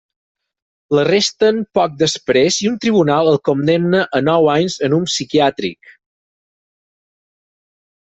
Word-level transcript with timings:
L'arresten 0.99 1.57
poc 1.79 1.91
després 1.99 2.57
i 2.63 2.69
un 2.69 2.79
tribunal 2.85 3.29
el 3.33 3.37
condemna 3.49 4.01
a 4.21 4.23
nou 4.29 4.49
anys 4.55 4.79
en 4.89 4.97
un 5.01 5.05
psiquiàtric. 5.11 5.93